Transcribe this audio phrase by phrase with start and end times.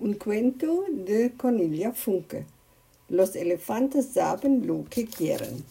[0.00, 2.44] Un cuento de Cornelia Funke.
[3.08, 5.64] Los elefantes saben lo que quieren.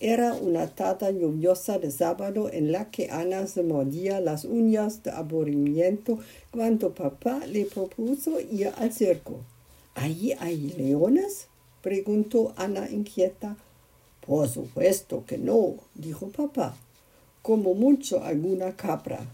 [0.00, 5.12] Era una tarde lluviosa de sábado en la que Ana se mordía las uñas de
[5.12, 6.18] aburrimiento
[6.50, 9.36] cuando papá le propuso ir al circo.
[9.94, 11.46] ¿Allí hay leones?
[11.82, 13.56] preguntó Ana inquieta.
[14.26, 16.76] Por supuesto que no, dijo papá.
[17.42, 19.24] Como mucho alguna cabra.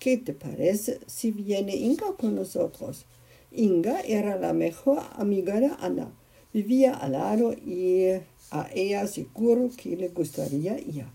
[0.00, 3.04] ¿Qué te parece si viene Inga con nosotros?
[3.54, 6.10] Inga era la mejor amiga de Ana.
[6.52, 8.08] Vivía al lado y
[8.50, 11.06] a ella seguro que le gustaría ir.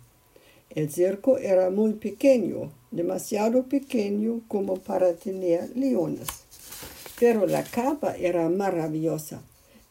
[0.69, 6.27] El circo era muy pequeño, demasiado pequeño como para tener leones.
[7.19, 9.41] Pero la capa era maravillosa.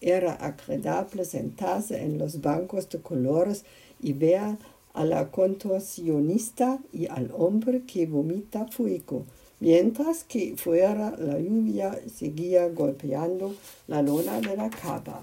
[0.01, 3.65] Era agradable sentarse en los bancos de colores
[4.01, 4.57] y ver
[4.95, 9.25] a la contorsionista y al hombre que vomita fuego,
[9.61, 13.55] mientras que fuera la lluvia seguía golpeando
[13.87, 15.23] la lona de la cava.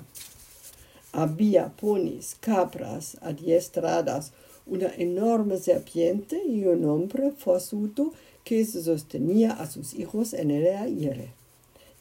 [1.12, 4.31] Había ponis, cabras adiestradas,
[4.65, 11.29] una enorme serpiente y un hombre forzudo que sostenía a sus hijos en el aire.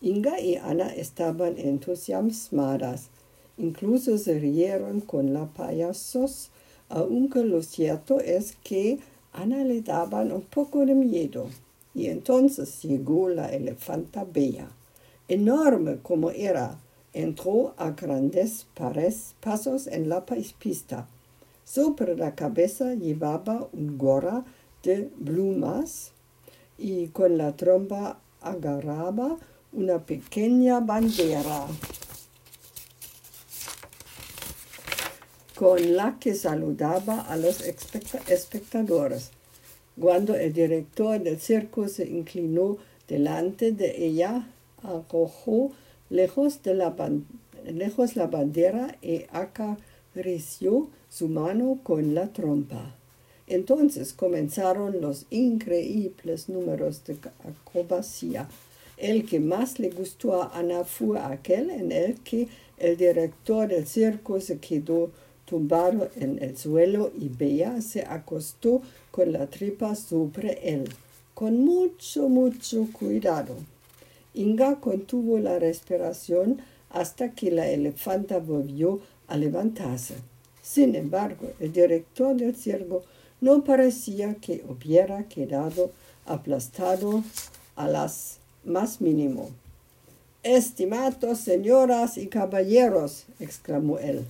[0.00, 3.08] Inga y Ana estaban entusiasmadas,
[3.58, 6.50] incluso se rieron con la payasos
[6.92, 8.98] aunque lo cierto es que
[9.32, 11.46] Ana le daban un poco de miedo.
[11.94, 14.68] Y entonces llegó la elefanta bella.
[15.28, 16.78] Enorme como era,
[17.12, 18.66] entró a grandes
[19.40, 21.06] pasos en la pista.
[21.64, 24.44] Sobre la cabeza llevaba un gorra
[24.82, 26.12] de plumas
[26.78, 29.36] y con la trompa agarraba
[29.72, 31.66] una pequeña bandera.
[35.62, 39.30] con la que saludaba a los espectadores.
[40.00, 44.48] Cuando el director del circo se inclinó delante de ella,
[44.82, 45.72] arrojó
[46.08, 46.94] lejos, de la,
[47.64, 52.94] lejos la bandera y acarició su mano con la trompa.
[53.46, 58.48] Entonces comenzaron los increíbles números de acrobacia.
[58.96, 62.48] El que más le gustó a Ana fue aquel en el que
[62.78, 65.10] el director del circo se quedó
[65.52, 68.80] tumbado en el suelo y Bea se acostó
[69.10, 70.88] con la tripa sobre él,
[71.34, 73.56] con mucho, mucho cuidado.
[74.32, 80.14] Inga contuvo la respiración hasta que la elefanta volvió a levantarse.
[80.62, 83.02] Sin embargo, el director del ciervo
[83.42, 85.90] no parecía que hubiera quedado
[86.24, 87.22] aplastado
[87.76, 89.50] a las más mínimo.
[90.42, 94.24] Estimados señoras y caballeros, exclamó él,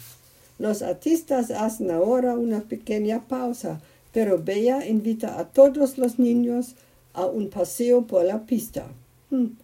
[0.62, 3.80] los artistas hacen ahora una pequeña pausa,
[4.12, 6.76] pero Bella invita a todos los niños
[7.14, 8.86] a un paseo por la pista.
[9.30, 9.56] Hmm,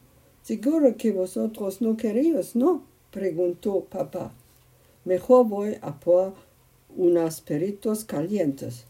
[0.42, 2.82] seguro que vosotros no queréis, ¿no?
[3.12, 4.32] preguntó papá.
[5.04, 6.32] Mejor voy a por
[6.96, 8.82] unos peritos calientes.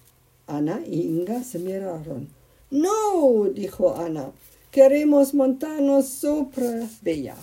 [0.46, 2.28] Ana y Inga se miraron.
[2.70, 4.32] No, dijo Ana,
[4.70, 7.36] queremos montarnos sobre Bella.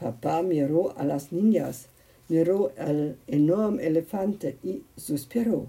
[0.00, 1.88] Papá miró a las niñas
[2.28, 5.66] miró al enorme elefante y suspiró.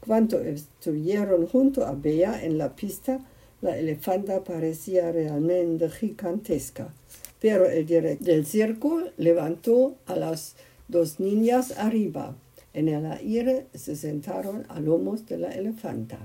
[0.00, 3.20] Cuando estuvieron junto a Bea en la pista,
[3.60, 6.92] la elefanta parecía realmente gigantesca.
[7.40, 10.56] Pero el director del circo levantó a las
[10.88, 12.36] dos niñas arriba.
[12.74, 16.18] En el aire se sentaron a lomos de la elefanta.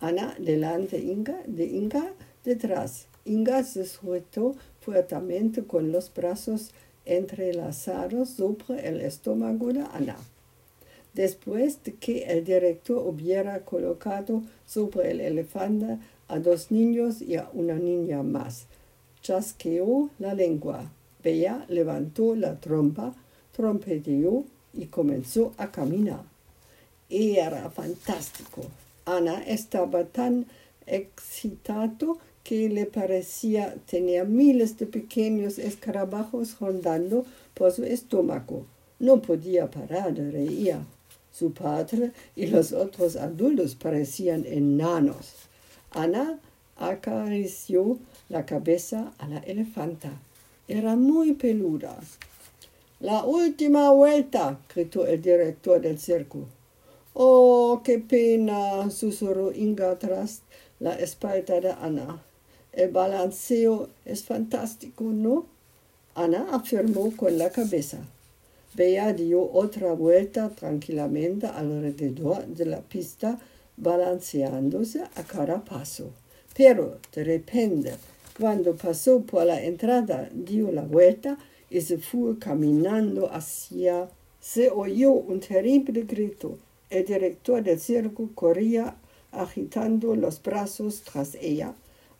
[0.00, 2.12] Ana delante Inga, de Inga
[2.44, 3.06] detrás.
[3.24, 6.70] Inga se sujetó fuertemente con los brazos
[7.06, 10.16] entrelazados sobre el estómago de Ana.
[11.14, 17.48] Después de que el director hubiera colocado sobre el elefante a dos niños y a
[17.54, 18.66] una niña más,
[19.22, 20.90] chasqueó la lengua.
[21.22, 23.14] Bella levantó la trompa,
[23.52, 24.44] trompeteó
[24.74, 26.22] y comenzó a caminar.
[27.08, 28.62] Era fantástico.
[29.06, 30.46] Ana estaba tan
[30.86, 38.64] excitado que le parecía tener miles de pequeños escarabajos rondando por su estómago.
[39.00, 40.76] No podía parar de reír.
[41.32, 45.32] Su padre y los otros adultos parecían enanos.
[45.90, 46.38] Ana
[46.76, 47.98] acarició
[48.28, 50.12] la cabeza a la elefanta.
[50.68, 51.98] Era muy peluda.
[53.00, 56.46] La última vuelta, gritó el director del circo.
[57.12, 60.42] Oh, qué pena, susurró Inga tras
[60.78, 62.22] la espalda de Ana.
[62.76, 65.46] El balanceo es fantástico, ¿no?
[66.14, 67.98] Ana afirmó con la cabeza.
[68.74, 73.40] Bea dio otra vuelta tranquilamente alrededor de la pista,
[73.78, 76.10] balanceándose a cada paso.
[76.54, 77.94] Pero de repente
[78.38, 81.38] Cuando pasó por la entrada, dio la vuelta
[81.70, 84.10] y se fue caminando hacia...
[84.40, 86.58] Se oyó un terrible grito.
[86.90, 88.94] El director del circo corría
[89.32, 91.74] agitando los brazos tras ella,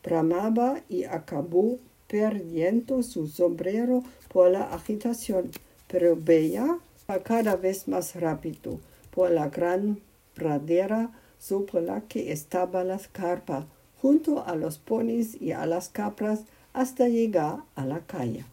[0.06, 5.50] bramaba y acabó perdiendo su sombrero por la agitación,
[5.88, 6.78] pero veía
[7.24, 8.78] cada vez más rápido
[9.10, 9.98] por la gran
[10.34, 13.66] pradera sobre la que estaba la carpa,
[14.00, 18.44] junto a los ponis y a las capras hasta llegar a la calle.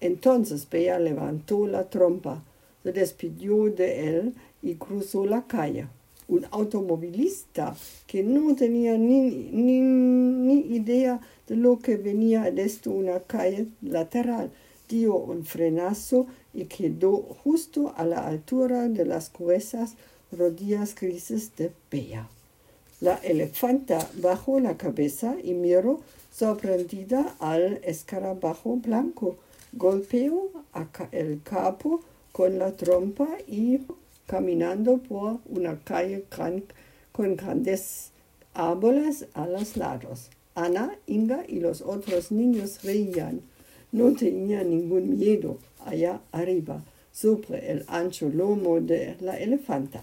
[0.00, 2.42] Entonces Bea levantó la trompa,
[2.84, 5.88] se despidió de él y cruzó la calle.
[6.28, 7.74] Un automovilista
[8.06, 14.50] que no tenía ni, ni, idea de lo que venía desde una calle lateral
[14.88, 19.94] dio un frenazo y quedó justo a la altura de las gruesas
[20.32, 22.28] rodillas grises de Bea.
[23.00, 26.00] La elefanta bajó la cabeza y miró
[26.32, 29.36] sorprendida al escarabajo blanco.
[29.72, 30.50] Golpeó
[31.12, 32.00] el capo
[32.32, 33.80] con la trompa y
[34.28, 36.24] caminando por una calle
[37.12, 38.12] con grandes
[38.52, 40.28] árboles a los lados.
[40.54, 43.40] Ana, Inga y los otros niños reían.
[43.90, 50.02] No tenían ningún miedo allá arriba, sobre el ancho lomo de la elefanta.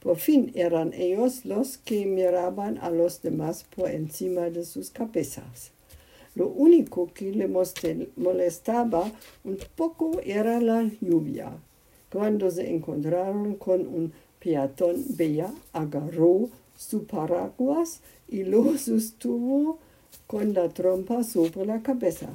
[0.00, 5.72] Por fin eran ellos los que miraban a los demás por encima de sus cabezas.
[6.36, 9.10] Lo único que le molestaba
[9.42, 11.50] un poco era la lluvia.
[12.10, 19.78] Cuando se encontraron con un peatón, Bella agarró su paraguas y lo sostuvo
[20.26, 22.28] con la trompa sobre la cabeza.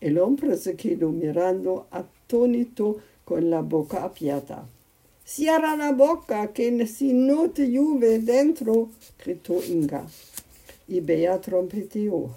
[0.00, 4.66] El hombre se quedó mirando atónito con la boca abierta.
[5.24, 8.88] Cierra la boca, que si no te llueve dentro,
[9.22, 10.04] gritó Inga.
[10.88, 12.30] Y Bea trompeteó,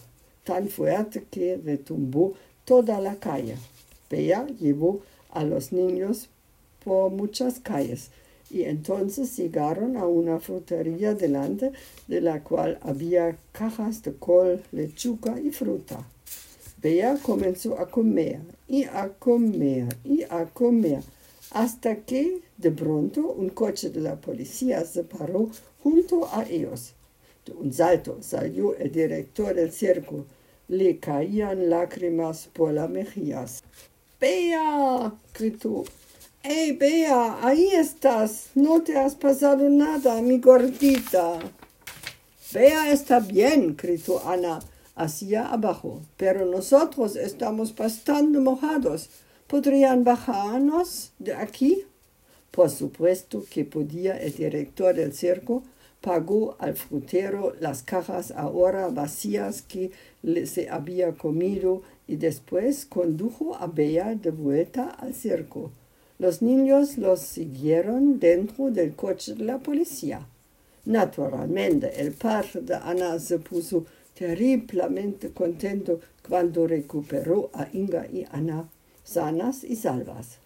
[0.44, 2.34] tan fuerte que retumbó
[2.66, 3.56] toda la calle.
[4.10, 5.00] Bea llevó
[5.32, 6.30] a los niños
[6.84, 8.10] por muchas calles
[8.54, 11.72] y entonces llegaron a una frutería delante
[12.08, 16.08] de la cual había cajas de col, lechuga y fruta.
[16.82, 21.02] Bea comenzó a comer y a comer y a comer
[21.52, 25.50] hasta que de pronto un coche de la policía se paró
[25.82, 26.94] junto a ellos.
[27.46, 30.26] De un salto salió el director del circo.
[30.68, 33.64] Le caían lágrimas por las mejillas.
[34.20, 35.14] ¡Bea!
[35.34, 35.84] gritó.
[36.46, 37.38] ¡Ey, Bea!
[37.42, 38.50] Ahí estás.
[38.54, 41.40] No te has pasado nada, mi gordita.
[42.54, 44.60] Bea está bien, gritó Ana
[44.94, 49.10] hacia abajo, pero nosotros estamos bastante mojados.
[49.48, 51.86] ¿Podrían bajarnos de aquí?
[52.52, 55.64] Por supuesto que podía el director del circo.
[56.02, 59.92] Pagó al frutero las cajas ahora vacías que
[60.46, 65.72] se había comido y después condujo a Bea de vuelta al circo.
[66.20, 70.28] Los niños los siguieron dentro del coche de la policía.
[70.86, 78.70] Naturalmente, el padre de Ana se puso terriblemente contento cuando recuperó a Inga y Ana
[79.04, 80.38] sanas y salvas.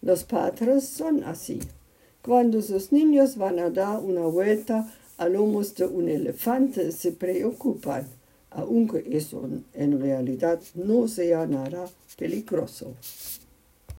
[0.00, 1.60] Los padres son así.
[2.22, 8.06] Cuando sus niños van a dar una vuelta a lomos de un elefante, se preocupan,
[8.50, 12.94] aunque eso en realidad no sea nada peligroso.